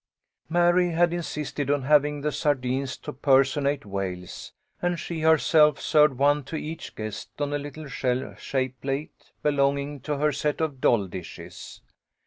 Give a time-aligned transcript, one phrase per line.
[0.49, 6.43] Mary had insisted on having the sardines to personate whales, and she herself served one
[6.43, 11.05] to each guest on a little shell shaped plate belonging to her set of doll
[11.05, 11.81] dishes.